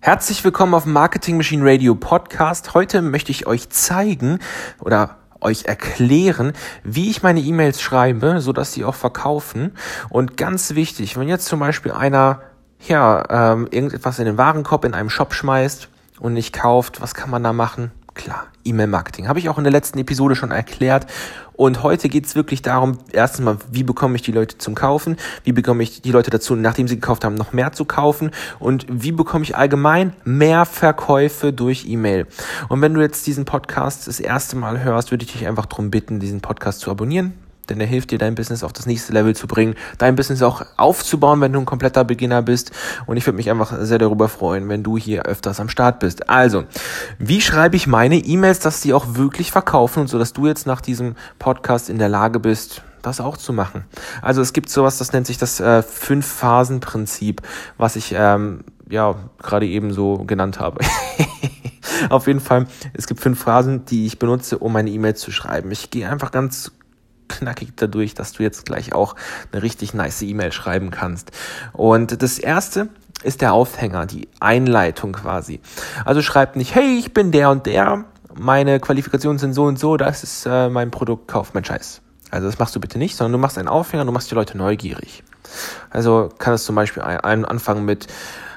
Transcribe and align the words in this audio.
Herzlich 0.00 0.44
willkommen 0.44 0.74
auf 0.74 0.86
Marketing 0.86 1.36
Machine 1.36 1.64
Radio 1.64 1.94
Podcast. 1.94 2.74
Heute 2.74 3.02
möchte 3.02 3.32
ich 3.32 3.46
euch 3.46 3.70
zeigen 3.70 4.38
oder 4.78 5.16
euch 5.40 5.64
erklären, 5.64 6.52
wie 6.84 7.10
ich 7.10 7.22
meine 7.22 7.40
E-Mails 7.40 7.80
schreibe, 7.80 8.40
so 8.40 8.52
dass 8.52 8.72
sie 8.72 8.84
auch 8.84 8.94
verkaufen. 8.94 9.72
Und 10.08 10.36
ganz 10.36 10.74
wichtig, 10.74 11.18
wenn 11.18 11.28
jetzt 11.28 11.46
zum 11.46 11.58
Beispiel 11.58 11.92
einer 11.92 12.42
ja 12.86 13.52
ähm, 13.52 13.68
irgendetwas 13.70 14.18
in 14.18 14.26
den 14.26 14.38
Warenkorb 14.38 14.84
in 14.84 14.94
einem 14.94 15.10
Shop 15.10 15.34
schmeißt 15.34 15.88
und 16.20 16.34
nicht 16.34 16.52
kauft, 16.52 17.00
was 17.00 17.14
kann 17.14 17.30
man 17.30 17.42
da 17.42 17.52
machen? 17.52 17.90
Klar, 18.16 18.46
E-Mail-Marketing. 18.64 19.28
Habe 19.28 19.38
ich 19.38 19.50
auch 19.50 19.58
in 19.58 19.64
der 19.64 19.72
letzten 19.72 19.98
Episode 19.98 20.36
schon 20.36 20.50
erklärt. 20.50 21.06
Und 21.52 21.82
heute 21.82 22.08
geht 22.08 22.24
es 22.24 22.34
wirklich 22.34 22.62
darum, 22.62 22.98
erstens 23.12 23.44
mal, 23.44 23.58
wie 23.70 23.82
bekomme 23.82 24.16
ich 24.16 24.22
die 24.22 24.32
Leute 24.32 24.56
zum 24.56 24.74
Kaufen? 24.74 25.18
Wie 25.44 25.52
bekomme 25.52 25.82
ich 25.82 26.00
die 26.00 26.12
Leute 26.12 26.30
dazu, 26.30 26.56
nachdem 26.56 26.88
sie 26.88 26.94
gekauft 26.94 27.26
haben, 27.26 27.34
noch 27.34 27.52
mehr 27.52 27.72
zu 27.72 27.84
kaufen? 27.84 28.30
Und 28.58 28.86
wie 28.88 29.12
bekomme 29.12 29.44
ich 29.44 29.54
allgemein 29.54 30.14
mehr 30.24 30.64
Verkäufe 30.64 31.52
durch 31.52 31.86
E-Mail? 31.86 32.26
Und 32.70 32.80
wenn 32.80 32.94
du 32.94 33.02
jetzt 33.02 33.26
diesen 33.26 33.44
Podcast 33.44 34.08
das 34.08 34.18
erste 34.18 34.56
Mal 34.56 34.82
hörst, 34.82 35.10
würde 35.10 35.26
ich 35.26 35.32
dich 35.32 35.46
einfach 35.46 35.66
darum 35.66 35.90
bitten, 35.90 36.18
diesen 36.18 36.40
Podcast 36.40 36.80
zu 36.80 36.90
abonnieren 36.90 37.34
denn 37.68 37.80
er 37.80 37.86
hilft 37.86 38.10
dir, 38.10 38.18
dein 38.18 38.34
Business 38.34 38.62
auf 38.62 38.72
das 38.72 38.86
nächste 38.86 39.12
Level 39.12 39.34
zu 39.34 39.46
bringen, 39.46 39.74
dein 39.98 40.16
Business 40.16 40.42
auch 40.42 40.64
aufzubauen, 40.76 41.40
wenn 41.40 41.52
du 41.52 41.60
ein 41.60 41.66
kompletter 41.66 42.04
Beginner 42.04 42.42
bist. 42.42 42.70
Und 43.06 43.16
ich 43.16 43.26
würde 43.26 43.36
mich 43.36 43.50
einfach 43.50 43.74
sehr 43.80 43.98
darüber 43.98 44.28
freuen, 44.28 44.68
wenn 44.68 44.82
du 44.82 44.96
hier 44.96 45.22
öfters 45.22 45.60
am 45.60 45.68
Start 45.68 46.00
bist. 46.00 46.28
Also, 46.28 46.64
wie 47.18 47.40
schreibe 47.40 47.76
ich 47.76 47.86
meine 47.86 48.16
E-Mails, 48.16 48.60
dass 48.60 48.82
sie 48.82 48.94
auch 48.94 49.14
wirklich 49.14 49.50
verkaufen 49.50 50.00
und 50.00 50.08
so, 50.08 50.18
dass 50.18 50.32
du 50.32 50.46
jetzt 50.46 50.66
nach 50.66 50.80
diesem 50.80 51.14
Podcast 51.38 51.90
in 51.90 51.98
der 51.98 52.08
Lage 52.08 52.40
bist, 52.40 52.82
das 53.02 53.20
auch 53.20 53.36
zu 53.36 53.52
machen. 53.52 53.84
Also 54.20 54.42
es 54.42 54.52
gibt 54.52 54.68
sowas, 54.68 54.98
das 54.98 55.12
nennt 55.12 55.26
sich 55.26 55.38
das 55.38 55.60
äh, 55.60 55.82
Fünf-Phasen-Prinzip, 55.82 57.40
was 57.78 57.96
ich 57.96 58.14
ähm, 58.16 58.64
ja 58.88 59.14
gerade 59.38 59.66
eben 59.66 59.92
so 59.92 60.18
genannt 60.24 60.58
habe. 60.58 60.80
Auf 62.10 62.26
jeden 62.26 62.40
Fall, 62.40 62.66
es 62.92 63.06
gibt 63.06 63.20
fünf 63.20 63.40
Phrasen, 63.40 63.84
die 63.86 64.06
ich 64.06 64.18
benutze, 64.18 64.58
um 64.58 64.72
meine 64.72 64.90
E-Mails 64.90 65.20
zu 65.20 65.30
schreiben. 65.30 65.70
Ich 65.70 65.90
gehe 65.90 66.08
einfach 66.08 66.30
ganz 66.30 66.72
knackig 67.28 67.72
dadurch, 67.76 68.14
dass 68.14 68.32
du 68.32 68.42
jetzt 68.42 68.66
gleich 68.66 68.92
auch 68.94 69.16
eine 69.52 69.62
richtig 69.62 69.94
nice 69.94 70.22
E-Mail 70.22 70.52
schreiben 70.52 70.90
kannst. 70.90 71.32
Und 71.72 72.22
das 72.22 72.38
erste 72.38 72.88
ist 73.22 73.40
der 73.40 73.52
Aufhänger, 73.52 74.06
die 74.06 74.28
Einleitung 74.40 75.12
quasi. 75.12 75.60
Also 76.04 76.22
schreib 76.22 76.56
nicht, 76.56 76.74
hey, 76.74 76.98
ich 76.98 77.12
bin 77.12 77.32
der 77.32 77.50
und 77.50 77.66
der, 77.66 78.04
meine 78.34 78.80
Qualifikationen 78.80 79.38
sind 79.38 79.54
so 79.54 79.64
und 79.64 79.78
so, 79.78 79.96
das 79.96 80.22
ist 80.22 80.46
äh, 80.46 80.68
mein 80.68 80.90
Produkt, 80.90 81.28
kauf 81.28 81.54
mein 81.54 81.64
Scheiß. 81.64 82.02
Also 82.30 82.46
das 82.46 82.58
machst 82.58 82.74
du 82.76 82.80
bitte 82.80 82.98
nicht, 82.98 83.16
sondern 83.16 83.32
du 83.32 83.38
machst 83.38 83.56
einen 83.58 83.68
Aufhänger, 83.68 84.04
du 84.04 84.12
machst 84.12 84.30
die 84.30 84.34
Leute 84.34 84.58
neugierig. 84.58 85.22
Also 85.90 86.28
kann 86.38 86.54
es 86.54 86.64
zum 86.64 86.74
Beispiel 86.74 87.02
ein, 87.02 87.44
anfangen 87.44 87.84
mit, 87.84 88.08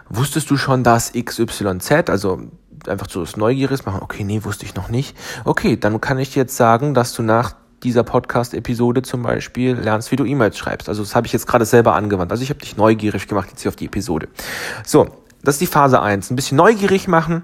wusstest 0.10 0.50
du 0.50 0.58
schon, 0.58 0.84
dass 0.84 1.14
XYZ, 1.14 2.10
also 2.10 2.42
einfach 2.88 3.10
so 3.10 3.22
das 3.22 3.38
Neugieriges 3.38 3.86
machen, 3.86 4.02
okay, 4.02 4.24
nee, 4.24 4.44
wusste 4.44 4.66
ich 4.66 4.76
noch 4.76 4.90
nicht. 4.90 5.16
Okay, 5.46 5.78
dann 5.78 6.02
kann 6.02 6.18
ich 6.18 6.36
jetzt 6.36 6.56
sagen, 6.56 6.94
dass 6.94 7.14
du 7.14 7.24
nach 7.24 7.54
dieser 7.84 8.04
Podcast-Episode 8.04 9.02
zum 9.02 9.24
Beispiel 9.24 9.76
lernst, 9.76 10.12
wie 10.12 10.16
du 10.16 10.26
E-Mails 10.26 10.58
schreibst. 10.58 10.90
Also 10.90 11.04
das 11.04 11.16
habe 11.16 11.28
ich 11.28 11.34
jetzt 11.34 11.48
gerade 11.48 11.66
selber 11.66 11.96
angewandt. 11.96 12.32
Also 12.32 12.44
ich 12.44 12.50
habe 12.50 12.60
dich 12.60 12.78
neugierig 12.78 13.28
gemacht 13.28 13.50
jetzt 13.50 13.62
hier 13.62 13.70
auf 13.70 13.76
die 13.76 13.86
Episode. 13.86 14.28
So, 14.86 15.08
das 15.44 15.56
ist 15.56 15.62
die 15.62 15.68
Phase 15.68 16.02
eins. 16.02 16.30
Ein 16.30 16.36
bisschen 16.36 16.58
neugierig 16.58 17.08
machen. 17.08 17.44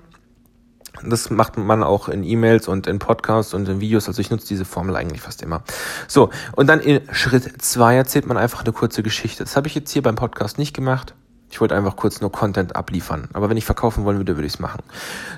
Das 1.04 1.30
macht 1.30 1.58
man 1.58 1.84
auch 1.84 2.08
in 2.08 2.24
E-Mails 2.24 2.68
und 2.68 2.88
in 2.88 3.00
Podcasts 3.00 3.54
und 3.54 3.68
in 3.68 3.82
Videos. 3.82 4.08
Also 4.08 4.22
ich 4.22 4.32
nutze 4.32 4.48
diese 4.48 4.66
Formel 4.66 4.96
eigentlich 4.96 5.22
fast 5.22 5.42
immer. 5.42 5.64
So, 6.08 6.30
und 6.56 6.68
dann 6.68 6.80
in 6.80 7.02
Schritt 7.12 7.62
zwei 7.62 7.96
erzählt 7.96 8.28
man 8.28 8.38
einfach 8.38 8.64
eine 8.64 8.72
kurze 8.72 9.04
Geschichte. 9.04 9.44
Das 9.44 9.56
habe 9.56 9.68
ich 9.68 9.76
jetzt 9.76 9.92
hier 9.92 10.02
beim 10.02 10.16
Podcast 10.16 10.58
nicht 10.58 10.74
gemacht. 10.74 11.14
Ich 11.50 11.62
wollte 11.62 11.76
einfach 11.76 11.96
kurz 11.96 12.22
nur 12.22 12.32
Content 12.32 12.76
abliefern. 12.76 13.30
Aber 13.34 13.50
wenn 13.50 13.58
ich 13.58 13.66
verkaufen 13.66 14.04
wollen 14.04 14.18
würde, 14.18 14.36
würde 14.36 14.48
ich 14.48 14.54
es 14.54 14.60
machen. 14.60 14.82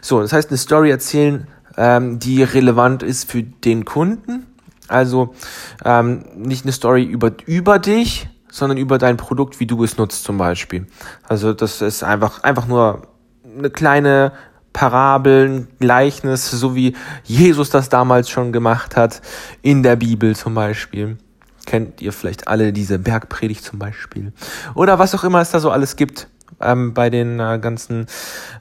So, 0.02 0.22
das 0.22 0.34
heißt, 0.34 0.50
eine 0.50 0.58
Story 0.58 0.90
erzählen, 0.90 1.48
ähm, 1.76 2.20
die 2.20 2.44
relevant 2.44 3.04
ist 3.04 3.30
für 3.30 3.44
den 3.44 3.86
Kunden 3.86 4.46
also 4.88 5.34
ähm, 5.84 6.26
nicht 6.36 6.66
eine 6.66 6.72
Story 6.72 7.04
über, 7.04 7.32
über 7.46 7.80
dich, 7.80 8.30
sondern 8.50 8.78
über 8.78 8.98
dein 8.98 9.18
Produkt, 9.18 9.60
wie 9.60 9.68
du 9.68 9.84
es 9.84 9.98
nutzt 9.98 10.24
zum 10.24 10.38
Beispiel. 10.38 10.88
Also 11.28 11.54
das 11.54 11.82
ist 11.82 12.04
einfach, 12.04 12.44
einfach 12.44 12.68
nur 12.68 13.08
eine 13.58 13.70
kleine 13.70 14.32
Parabel, 14.74 15.50
ein 15.50 15.68
Gleichnis, 15.80 16.52
so 16.52 16.76
wie 16.76 16.96
Jesus 17.24 17.70
das 17.70 17.90
damals 17.90 18.30
schon 18.30 18.52
gemacht 18.52 18.96
hat, 18.96 19.22
in 19.62 19.84
der 19.84 19.96
Bibel 19.96 20.36
zum 20.36 20.54
Beispiel. 20.54 21.18
Kennt 21.66 22.02
ihr 22.02 22.14
vielleicht 22.14 22.48
alle 22.48 22.72
diese 22.72 23.00
Bergpredigt 23.00 23.64
zum 23.64 23.80
Beispiel. 23.80 24.34
Oder 24.76 25.00
was 25.00 25.14
auch 25.16 25.24
immer 25.24 25.42
es 25.42 25.52
da 25.52 25.60
so 25.60 25.72
alles 25.72 25.96
gibt 25.96 26.28
ähm, 26.62 26.94
bei 26.94 27.10
den 27.10 27.40
äh, 27.40 27.60
ganzen 27.60 28.06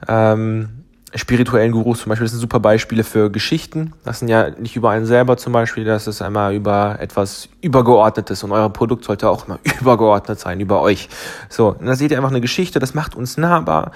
ähm, 0.09 0.86
spirituellen 1.16 1.72
Gurus 1.72 2.00
zum 2.00 2.10
Beispiel, 2.10 2.25
das 2.25 2.32
sind 2.32 2.41
super 2.41 2.60
Beispiele 2.60 3.04
für 3.04 3.31
Geschichten. 3.31 3.93
Das 4.04 4.19
sind 4.19 4.28
ja 4.28 4.50
nicht 4.50 4.77
über 4.77 4.91
einen 4.91 5.06
selber 5.06 5.37
zum 5.37 5.53
Beispiel, 5.53 5.84
das 5.84 6.06
ist 6.06 6.22
einmal 6.22 6.54
über 6.54 6.97
etwas 7.00 7.49
Übergeordnetes 7.60 8.44
und 8.44 8.53
euer 8.53 8.71
Produkt 8.71 9.04
sollte 9.04 9.28
auch 9.28 9.47
immer 9.47 9.59
übergeordnet 9.81 10.38
sein, 10.38 10.60
über 10.60 10.81
euch. 10.82 11.09
So, 11.49 11.69
und 11.69 11.87
da 11.87 11.94
seht 11.94 12.10
ihr 12.10 12.16
einfach 12.16 12.31
eine 12.31 12.41
Geschichte, 12.41 12.78
das 12.78 12.94
macht 12.94 13.15
uns 13.15 13.37
nahbar. 13.37 13.93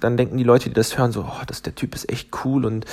Dann 0.00 0.16
denken 0.16 0.36
die 0.36 0.44
Leute, 0.44 0.68
die 0.68 0.74
das 0.74 0.98
hören, 0.98 1.12
so, 1.12 1.22
oh, 1.22 1.42
das, 1.46 1.62
der 1.62 1.74
Typ 1.74 1.94
ist 1.94 2.10
echt 2.10 2.30
cool 2.44 2.64
und 2.64 2.84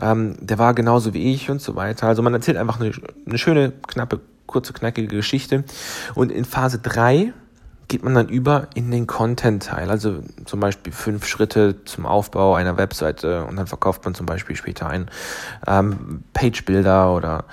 ähm, 0.00 0.36
der 0.40 0.58
war 0.58 0.74
genauso 0.74 1.14
wie 1.14 1.32
ich 1.32 1.50
und 1.50 1.60
so 1.60 1.76
weiter. 1.76 2.06
Also 2.06 2.22
man 2.22 2.34
erzählt 2.34 2.56
einfach 2.56 2.80
eine, 2.80 2.92
eine 3.26 3.38
schöne, 3.38 3.72
knappe, 3.86 4.20
kurze, 4.46 4.72
knackige 4.72 5.14
Geschichte. 5.14 5.64
Und 6.14 6.32
in 6.32 6.44
Phase 6.44 6.78
drei 6.78 7.32
geht 7.88 8.04
man 8.04 8.14
dann 8.14 8.28
über 8.28 8.68
in 8.74 8.90
den 8.90 9.06
Content-Teil. 9.06 9.90
Also 9.90 10.22
zum 10.44 10.60
Beispiel 10.60 10.92
fünf 10.92 11.26
Schritte 11.26 11.84
zum 11.84 12.04
Aufbau 12.04 12.54
einer 12.54 12.76
Webseite 12.76 13.44
und 13.44 13.56
dann 13.56 13.66
verkauft 13.66 14.04
man 14.04 14.14
zum 14.14 14.26
Beispiel 14.26 14.56
später 14.56 14.88
ein 14.88 15.10
ähm, 15.66 16.22
Page-Builder 16.34 17.14
oder 17.14 17.44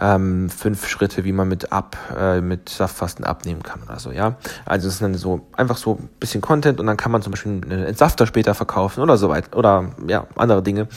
ähm, 0.00 0.50
fünf 0.50 0.88
Schritte, 0.88 1.24
wie 1.24 1.30
man 1.30 1.46
mit 1.48 1.72
ab 1.72 1.96
äh, 2.18 2.40
mit 2.40 2.68
Saftfasten 2.68 3.24
abnehmen 3.24 3.62
kann 3.62 3.80
oder 3.84 4.00
so. 4.00 4.10
Ja, 4.10 4.34
also 4.64 4.88
es 4.88 4.94
ist 4.94 5.02
dann 5.02 5.14
so 5.14 5.46
einfach 5.56 5.76
so 5.76 5.92
ein 6.00 6.08
bisschen 6.18 6.40
Content 6.40 6.80
und 6.80 6.86
dann 6.86 6.96
kann 6.96 7.12
man 7.12 7.22
zum 7.22 7.30
Beispiel 7.30 7.52
einen 7.52 7.84
Entsafter 7.84 8.26
später 8.26 8.54
verkaufen 8.54 9.02
oder 9.02 9.16
so 9.16 9.28
weiter 9.28 9.56
oder 9.56 9.92
ja 10.08 10.26
andere 10.34 10.64
Dinge. 10.64 10.88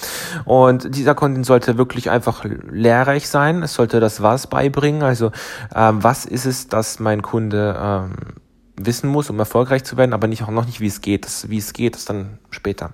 Und 0.46 0.96
dieser 0.96 1.14
Content 1.14 1.46
sollte 1.46 1.78
wirklich 1.78 2.10
einfach 2.10 2.44
lehrreich 2.44 3.30
sein. 3.30 3.62
Es 3.62 3.76
sollte 3.76 4.00
das 4.00 4.24
Was 4.24 4.48
beibringen. 4.48 5.04
Also 5.04 5.32
ähm, 5.76 6.04
was 6.04 6.26
ist 6.26 6.46
es, 6.46 6.68
dass 6.68 7.00
mein 7.00 7.22
Kunde 7.22 7.78
ähm, 7.80 8.39
wissen 8.86 9.10
muss, 9.10 9.30
um 9.30 9.40
erfolgreich 9.40 9.84
zu 9.84 9.98
werden, 9.98 10.14
aber 10.14 10.28
nicht 10.28 10.44
auch 10.44 10.52
noch 10.52 10.66
nicht, 10.66 10.80
wie 10.80 10.88
es 10.88 11.02
geht. 11.02 11.26
Das, 11.26 11.50
wie 11.50 11.58
es 11.58 11.74
geht, 11.74 11.96
ist 11.96 12.10
dann 12.10 12.40
später. 12.50 12.92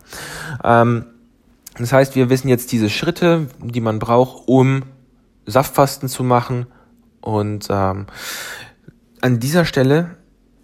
Ähm, 0.64 1.06
das 1.78 1.92
heißt, 1.92 2.16
wir 2.16 2.30
wissen 2.30 2.48
jetzt 2.48 2.72
diese 2.72 2.90
Schritte, 2.90 3.48
die 3.60 3.82
man 3.82 4.00
braucht, 4.00 4.48
um 4.48 4.84
Saftfasten 5.46 6.10
zu 6.10 6.24
machen. 6.24 6.68
Und 7.22 7.68
ähm, 7.70 8.06
an 9.22 9.40
dieser 9.40 9.66
Stelle 9.66 10.18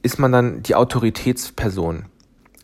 ist 0.03 0.19
man 0.19 0.31
dann 0.31 0.63
die 0.63 0.75
Autoritätsperson. 0.75 2.05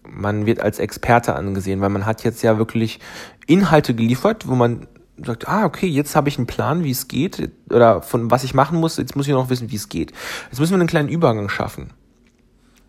Man 0.10 0.46
wird 0.46 0.62
als 0.62 0.80
Experte 0.80 1.36
angesehen, 1.36 1.82
weil 1.82 1.90
man 1.90 2.06
hat 2.06 2.24
jetzt 2.24 2.42
ja 2.42 2.58
wirklich 2.58 3.00
Inhalte 3.46 3.94
geliefert, 3.94 4.48
wo 4.48 4.56
man 4.56 4.88
sagt, 5.24 5.48
ah, 5.48 5.66
okay, 5.66 5.88
jetzt 5.88 6.16
habe 6.16 6.30
ich 6.30 6.38
einen 6.38 6.48
Plan, 6.48 6.84
wie 6.84 6.92
es 6.92 7.08
geht, 7.08 7.52
oder 7.70 8.02
von 8.02 8.30
was 8.32 8.44
ich 8.44 8.54
machen 8.54 8.80
muss, 8.80 8.98
jetzt 8.98 9.16
muss 9.16 9.28
ich 9.28 9.34
noch 9.34 9.50
wissen, 9.50 9.72
wie 9.72 9.76
es 9.76 9.90
geht. 9.90 10.14
Jetzt 10.50 10.60
müssen 10.60 10.74
wir 10.74 10.80
einen 10.80 10.88
kleinen 10.88 11.10
Übergang 11.10 11.50
schaffen. 11.50 11.90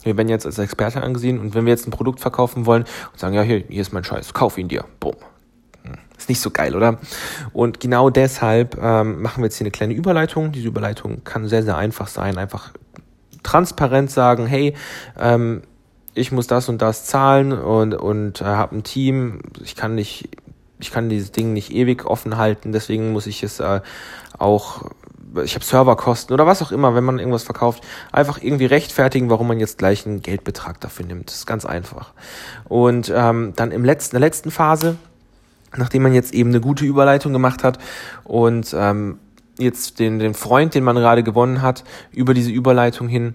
Wir 0.02 0.16
werden 0.16 0.28
jetzt 0.28 0.46
als 0.46 0.58
Experte 0.58 1.02
angesehen 1.02 1.38
und 1.38 1.54
wenn 1.54 1.66
wir 1.66 1.72
jetzt 1.72 1.86
ein 1.86 1.90
Produkt 1.90 2.20
verkaufen 2.20 2.66
wollen 2.66 2.84
und 3.12 3.18
sagen, 3.18 3.34
ja, 3.34 3.42
hier, 3.42 3.64
hier 3.68 3.82
ist 3.82 3.92
mein 3.92 4.04
Scheiß, 4.04 4.32
kauf 4.32 4.58
ihn 4.58 4.68
dir. 4.68 4.84
Boom. 5.00 5.16
Hm, 5.84 5.94
ist 6.16 6.28
nicht 6.28 6.40
so 6.40 6.50
geil, 6.50 6.76
oder? 6.76 6.98
Und 7.52 7.80
genau 7.80 8.10
deshalb 8.10 8.78
ähm, 8.80 9.22
machen 9.22 9.42
wir 9.42 9.46
jetzt 9.46 9.56
hier 9.56 9.64
eine 9.64 9.72
kleine 9.72 9.94
Überleitung. 9.94 10.52
Diese 10.52 10.68
Überleitung 10.68 11.24
kann 11.24 11.48
sehr, 11.48 11.62
sehr 11.62 11.76
einfach 11.76 12.06
sein. 12.06 12.38
Einfach 12.38 12.72
transparent 13.42 14.10
sagen, 14.10 14.46
hey, 14.46 14.74
ähm, 15.18 15.62
ich 16.14 16.32
muss 16.32 16.46
das 16.46 16.68
und 16.68 16.82
das 16.82 17.04
zahlen 17.04 17.52
und, 17.52 17.94
und 17.94 18.40
äh, 18.40 18.44
habe 18.44 18.76
ein 18.76 18.82
Team. 18.82 19.40
Ich 19.62 19.76
kann 19.76 19.94
nicht, 19.94 20.28
ich 20.80 20.90
kann 20.90 21.08
dieses 21.08 21.32
Ding 21.32 21.52
nicht 21.52 21.72
ewig 21.72 22.04
offen 22.04 22.36
halten, 22.36 22.72
deswegen 22.72 23.12
muss 23.12 23.26
ich 23.26 23.42
es 23.42 23.60
äh, 23.60 23.80
auch 24.38 24.90
ich 25.44 25.54
habe 25.54 25.64
Serverkosten 25.64 26.34
oder 26.34 26.46
was 26.46 26.62
auch 26.62 26.72
immer, 26.72 26.94
wenn 26.94 27.04
man 27.04 27.18
irgendwas 27.18 27.42
verkauft, 27.42 27.84
einfach 28.12 28.40
irgendwie 28.42 28.66
rechtfertigen, 28.66 29.30
warum 29.30 29.48
man 29.48 29.60
jetzt 29.60 29.78
gleich 29.78 30.06
einen 30.06 30.22
Geldbetrag 30.22 30.80
dafür 30.80 31.06
nimmt. 31.06 31.28
Das 31.28 31.36
ist 31.36 31.46
ganz 31.46 31.64
einfach. 31.64 32.12
Und 32.68 33.12
ähm, 33.14 33.52
dann 33.56 33.70
im 33.72 33.84
letzten, 33.84 34.16
in 34.16 34.20
der 34.20 34.28
letzten 34.28 34.50
Phase, 34.50 34.96
nachdem 35.76 36.02
man 36.02 36.14
jetzt 36.14 36.32
eben 36.34 36.50
eine 36.50 36.60
gute 36.60 36.84
Überleitung 36.84 37.32
gemacht 37.32 37.64
hat 37.64 37.78
und 38.24 38.74
ähm, 38.76 39.18
jetzt 39.58 39.98
den, 39.98 40.18
den 40.18 40.34
Freund, 40.34 40.74
den 40.74 40.84
man 40.84 40.96
gerade 40.96 41.22
gewonnen 41.22 41.62
hat, 41.62 41.84
über 42.12 42.34
diese 42.34 42.50
Überleitung 42.50 43.08
hin 43.08 43.34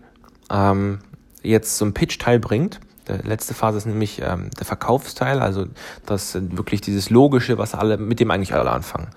ähm, 0.50 1.00
jetzt 1.42 1.78
zum 1.78 1.94
Pitch-Teil 1.94 2.40
bringt, 2.40 2.80
der 3.07 3.22
letzte 3.24 3.54
Phase 3.54 3.78
ist 3.78 3.86
nämlich 3.86 4.22
ähm, 4.22 4.50
der 4.57 4.66
Verkaufsteil, 4.66 5.42
also 5.42 5.66
das 6.06 6.36
wirklich 6.36 6.80
dieses 6.80 7.10
Logische, 7.10 7.57
was 7.57 7.75
alle, 7.75 7.98
mit 7.98 8.19
dem 8.19 8.31
eigentlich 8.31 8.54
alle 8.54 8.72
anfangen. 8.72 9.10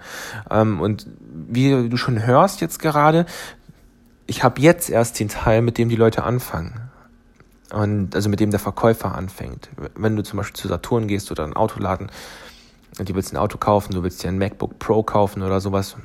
Ähm, 0.50 0.80
und 0.80 1.06
wie 1.48 1.88
du 1.88 1.96
schon 1.96 2.24
hörst 2.24 2.60
jetzt 2.60 2.78
gerade, 2.78 3.26
ich 4.26 4.42
habe 4.42 4.60
jetzt 4.60 4.90
erst 4.90 5.20
den 5.20 5.28
Teil, 5.28 5.62
mit 5.62 5.78
dem 5.78 5.88
die 5.88 5.96
Leute 5.96 6.24
anfangen. 6.24 6.90
und 7.72 8.14
also 8.14 8.28
mit 8.28 8.40
dem 8.40 8.50
der 8.50 8.60
Verkäufer 8.60 9.14
anfängt. 9.14 9.68
Wenn 9.96 10.14
du 10.16 10.22
zum 10.22 10.36
Beispiel 10.36 10.56
zu 10.56 10.68
Saturn 10.68 11.08
gehst 11.08 11.30
oder 11.30 11.44
einen 11.44 11.54
Autoladen 11.54 12.10
und 12.98 13.08
du 13.08 13.14
willst 13.14 13.32
ein 13.32 13.36
Auto 13.36 13.58
kaufen, 13.58 13.92
du 13.92 14.02
willst 14.02 14.22
dir 14.22 14.28
ein 14.28 14.38
MacBook 14.38 14.78
Pro 14.78 15.02
kaufen 15.02 15.42
oder 15.42 15.60
sowas, 15.60 15.96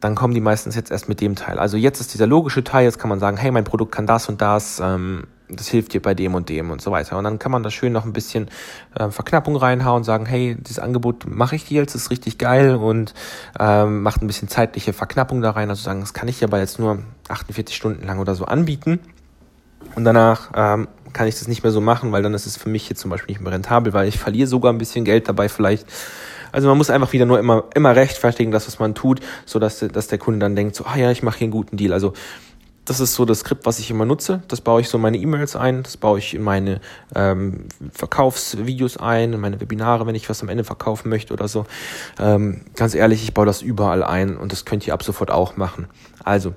dann 0.00 0.14
kommen 0.14 0.34
die 0.34 0.40
meistens 0.40 0.76
jetzt 0.76 0.90
erst 0.90 1.08
mit 1.08 1.20
dem 1.20 1.34
Teil. 1.34 1.58
Also 1.58 1.76
jetzt 1.76 2.00
ist 2.00 2.14
dieser 2.14 2.26
logische 2.26 2.62
Teil, 2.62 2.84
jetzt 2.84 2.98
kann 2.98 3.08
man 3.08 3.18
sagen, 3.18 3.36
hey, 3.36 3.50
mein 3.50 3.64
Produkt 3.64 3.92
kann 3.92 4.06
das 4.06 4.28
und 4.28 4.40
das, 4.40 4.80
ähm, 4.80 5.24
das 5.48 5.68
hilft 5.68 5.92
dir 5.94 6.02
bei 6.02 6.14
dem 6.14 6.34
und 6.34 6.48
dem 6.48 6.70
und 6.70 6.80
so 6.80 6.90
weiter. 6.90 7.16
Und 7.18 7.24
dann 7.24 7.38
kann 7.38 7.52
man 7.52 7.62
da 7.62 7.70
schön 7.70 7.92
noch 7.92 8.04
ein 8.04 8.12
bisschen 8.12 8.48
äh, 8.94 9.10
Verknappung 9.10 9.56
reinhauen 9.56 9.98
und 9.98 10.04
sagen, 10.04 10.26
hey, 10.26 10.56
dieses 10.58 10.78
Angebot 10.78 11.26
mache 11.26 11.56
ich 11.56 11.64
dir 11.64 11.80
jetzt, 11.82 11.94
ist 11.94 12.10
richtig 12.10 12.38
geil 12.38 12.74
und 12.74 13.14
ähm, 13.58 14.02
macht 14.02 14.22
ein 14.22 14.26
bisschen 14.26 14.48
zeitliche 14.48 14.92
Verknappung 14.92 15.42
da 15.42 15.50
rein. 15.50 15.70
Also 15.70 15.82
sagen, 15.82 16.00
das 16.00 16.14
kann 16.14 16.28
ich 16.28 16.42
aber 16.42 16.58
jetzt 16.58 16.78
nur 16.78 16.98
48 17.28 17.74
Stunden 17.74 18.06
lang 18.06 18.18
oder 18.18 18.34
so 18.34 18.44
anbieten. 18.44 19.00
Und 19.94 20.04
danach 20.04 20.50
ähm, 20.54 20.88
kann 21.12 21.28
ich 21.28 21.38
das 21.38 21.48
nicht 21.48 21.62
mehr 21.62 21.72
so 21.72 21.80
machen, 21.80 22.12
weil 22.12 22.22
dann 22.22 22.34
ist 22.34 22.46
es 22.46 22.56
für 22.56 22.68
mich 22.68 22.88
jetzt 22.88 23.00
zum 23.00 23.10
Beispiel 23.10 23.32
nicht 23.32 23.42
mehr 23.42 23.52
rentabel, 23.52 23.92
weil 23.92 24.08
ich 24.08 24.18
verliere 24.18 24.48
sogar 24.48 24.72
ein 24.72 24.78
bisschen 24.78 25.04
Geld 25.04 25.28
dabei 25.28 25.48
vielleicht. 25.48 25.86
Also 26.52 26.68
man 26.68 26.78
muss 26.78 26.90
einfach 26.90 27.12
wieder 27.12 27.26
nur 27.26 27.38
immer, 27.38 27.64
immer 27.74 27.94
rechtfertigen, 27.94 28.50
das, 28.50 28.66
was 28.66 28.78
man 28.78 28.94
tut, 28.94 29.20
so 29.44 29.58
dass, 29.58 29.78
dass 29.78 30.08
der 30.08 30.18
Kunde 30.18 30.40
dann 30.40 30.56
denkt, 30.56 30.74
so, 30.74 30.84
ah 30.84 30.96
ja, 30.96 31.10
ich 31.10 31.22
mache 31.22 31.38
hier 31.38 31.44
einen 31.46 31.52
guten 31.52 31.76
Deal. 31.76 31.92
Also 31.92 32.14
das 32.86 33.00
ist 33.00 33.14
so 33.14 33.24
das 33.24 33.40
Skript, 33.40 33.66
was 33.66 33.78
ich 33.78 33.90
immer 33.90 34.04
nutze. 34.04 34.42
Das 34.48 34.60
baue 34.60 34.80
ich 34.80 34.88
so 34.88 34.96
in 34.96 35.02
meine 35.02 35.18
E-Mails 35.18 35.56
ein, 35.56 35.82
das 35.82 35.96
baue 35.96 36.18
ich 36.18 36.34
in 36.34 36.42
meine 36.42 36.80
ähm, 37.14 37.66
Verkaufsvideos 37.92 38.96
ein, 38.96 39.32
in 39.32 39.40
meine 39.40 39.60
Webinare, 39.60 40.06
wenn 40.06 40.14
ich 40.14 40.30
was 40.30 40.40
am 40.42 40.48
Ende 40.48 40.64
verkaufen 40.64 41.08
möchte 41.08 41.34
oder 41.34 41.48
so. 41.48 41.66
Ähm, 42.18 42.62
ganz 42.76 42.94
ehrlich, 42.94 43.22
ich 43.24 43.34
baue 43.34 43.44
das 43.44 43.60
überall 43.60 44.02
ein 44.02 44.36
und 44.36 44.52
das 44.52 44.64
könnt 44.64 44.86
ihr 44.86 44.94
ab 44.94 45.02
sofort 45.02 45.30
auch 45.30 45.56
machen. 45.56 45.88
Also, 46.26 46.54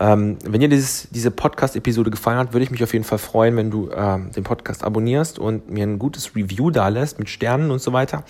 ähm, 0.00 0.38
wenn 0.44 0.60
dir 0.60 0.68
dieses, 0.68 1.08
diese 1.12 1.30
Podcast-Episode 1.30 2.10
gefallen 2.10 2.38
hat, 2.38 2.52
würde 2.52 2.64
ich 2.64 2.72
mich 2.72 2.82
auf 2.82 2.92
jeden 2.92 3.04
Fall 3.04 3.18
freuen, 3.18 3.56
wenn 3.56 3.70
du 3.70 3.88
ähm, 3.94 4.32
den 4.32 4.42
Podcast 4.42 4.82
abonnierst 4.82 5.38
und 5.38 5.70
mir 5.70 5.84
ein 5.84 6.00
gutes 6.00 6.34
Review 6.34 6.72
da 6.72 6.88
lässt 6.88 7.20
mit 7.20 7.28
Sternen 7.28 7.70
und 7.70 7.80
so 7.80 7.92
weiter. 7.92 8.24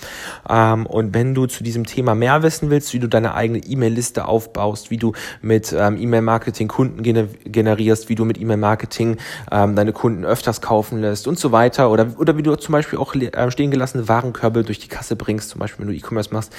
Ähm, 0.47 0.85
und 0.85 1.15
wenn 1.15 1.35
du 1.35 1.47
zu 1.47 1.65
diesem 1.65 1.87
Thema 1.87 2.15
mehr 2.15 2.43
wissen 2.43 2.69
willst, 2.69 2.93
wie 2.93 2.99
du 2.99 3.09
deine 3.09 3.35
eigene 3.35 3.61
E-Mail-Liste 3.61 4.27
aufbaust, 4.29 4.91
wie 4.91 4.99
du 4.99 5.13
mit 5.41 5.73
ähm, 5.73 5.97
E-Mail-Marketing 5.97 6.69
Kunden 6.69 7.03
generierst, 7.45 8.09
wie 8.09 8.15
du 8.15 8.25
mit 8.25 8.41
E-Mail-Marketing 8.41 9.19
ähm, 9.51 9.77
deine 9.77 9.93
Kunden 9.93 10.25
öfters 10.25 10.61
kaufen 10.61 11.01
lässt 11.01 11.27
und 11.27 11.39
so 11.39 11.53
weiter. 11.53 11.91
Oder, 11.91 12.09
oder 12.19 12.37
wie 12.37 12.43
du 12.43 12.55
zum 12.57 12.73
Beispiel 12.73 12.99
auch 12.99 13.15
äh, 13.15 13.51
stehen 13.51 13.71
gelassene 13.71 14.09
Warenkörbe 14.09 14.65
durch 14.65 14.79
die 14.79 14.89
Kasse 14.89 15.17
bringst, 15.17 15.51
zum 15.51 15.59
Beispiel 15.59 15.87
wenn 15.87 15.93
du 15.93 15.99
E-Commerce 15.99 16.33
machst 16.33 16.53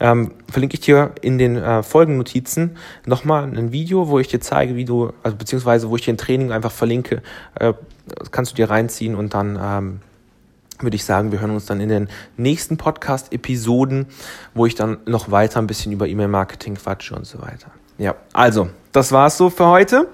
ähm, 0.00 0.32
verlinke 0.50 0.74
ich 0.74 0.80
dir 0.80 1.12
in 1.20 1.38
den 1.38 1.56
äh, 1.56 1.82
Folgennotizen 1.82 2.76
nochmal 3.06 3.44
ein 3.44 3.72
Video, 3.72 4.08
wo 4.08 4.18
ich 4.18 4.28
dir 4.28 4.40
zeige, 4.40 4.76
wie 4.76 4.84
du, 4.84 5.12
also 5.22 5.36
beziehungsweise 5.36 5.90
wo 5.90 5.96
ich 5.96 6.04
dir 6.04 6.14
ein 6.14 6.18
Training 6.18 6.52
einfach 6.52 6.72
verlinke, 6.72 7.22
äh, 7.58 7.72
kannst 8.30 8.52
du 8.52 8.56
dir 8.56 8.70
reinziehen 8.70 9.14
und 9.14 9.34
dann 9.34 9.58
ähm, 9.60 10.00
würde 10.80 10.94
ich 10.94 11.04
sagen, 11.04 11.32
wir 11.32 11.40
hören 11.40 11.50
uns 11.50 11.66
dann 11.66 11.80
in 11.80 11.88
den 11.88 12.08
nächsten 12.36 12.76
Podcast-Episoden, 12.76 14.06
wo 14.54 14.66
ich 14.66 14.76
dann 14.76 14.98
noch 15.06 15.30
weiter 15.30 15.58
ein 15.58 15.66
bisschen 15.66 15.90
über 15.92 16.06
E-Mail-Marketing 16.06 16.76
quatsche 16.76 17.16
und 17.16 17.26
so 17.26 17.40
weiter. 17.40 17.70
Ja, 17.98 18.14
also, 18.32 18.68
das 18.92 19.10
war's 19.12 19.36
so 19.36 19.50
für 19.50 19.66
heute. 19.66 20.08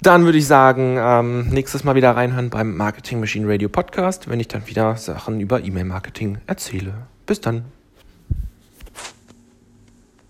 Dann 0.00 0.24
würde 0.24 0.38
ich 0.38 0.46
sagen, 0.46 0.96
ähm, 0.98 1.48
nächstes 1.48 1.84
Mal 1.84 1.94
wieder 1.94 2.16
reinhören 2.16 2.50
beim 2.50 2.76
Marketing 2.76 3.20
Machine 3.20 3.48
Radio 3.48 3.68
Podcast, 3.68 4.28
wenn 4.28 4.40
ich 4.40 4.48
dann 4.48 4.66
wieder 4.66 4.96
Sachen 4.96 5.40
über 5.40 5.62
E-Mail-Marketing 5.62 6.38
erzähle. 6.46 6.94
Bis 7.26 7.40
dann. 7.40 7.64